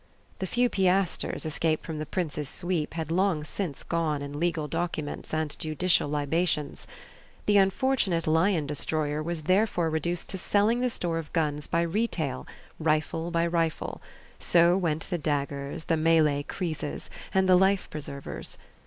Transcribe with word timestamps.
The 0.39 0.47
few 0.47 0.67
piashtres 0.67 1.45
escaped 1.45 1.85
from 1.85 1.99
the 1.99 2.07
prince's 2.07 2.49
sweep 2.49 2.95
had 2.95 3.11
long 3.11 3.43
since 3.43 3.83
gone 3.83 4.23
in 4.23 4.39
legal 4.39 4.67
documents 4.67 5.31
and 5.31 5.55
judicial 5.59 6.09
libations. 6.09 6.87
The 7.45 7.57
unfortunate 7.57 8.25
lion 8.25 8.65
destroyer 8.65 9.21
was 9.21 9.43
therefore 9.43 9.91
reduced 9.91 10.27
to 10.29 10.39
selling 10.39 10.79
the 10.81 10.89
store 10.89 11.19
of 11.19 11.31
guns 11.33 11.67
by 11.67 11.83
retail, 11.83 12.47
rifle 12.79 13.29
by 13.29 13.45
rifle; 13.45 14.01
so 14.39 14.75
went 14.75 15.07
the 15.11 15.19
daggers, 15.19 15.83
the 15.83 15.97
Malay 15.97 16.41
kreeses, 16.45 17.11
and 17.31 17.47
the 17.47 17.55
life 17.55 17.87
preservers. 17.87 18.57